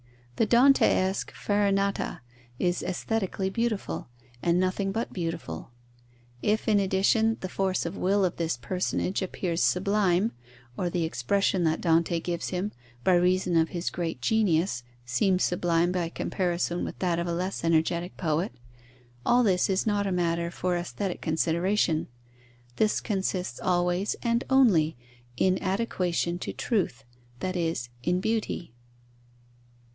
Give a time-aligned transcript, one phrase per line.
[0.37, 2.21] The Dantesque Farinata
[2.57, 4.09] is aesthetically beautiful,
[4.41, 5.69] and nothing but beautiful:
[6.41, 10.31] if, in addition, the force of will of this personage appear sublime,
[10.75, 12.71] or the expression that Dante gives him,
[13.03, 17.63] by reason of his great genius, seem sublime by comparison with that of a less
[17.63, 18.51] energetic poet,
[19.23, 22.07] all this is not a matter for aesthetic consideration.
[22.77, 24.97] This consists always and only
[25.37, 27.03] in adequation to truth;
[27.39, 28.73] that is, in beauty.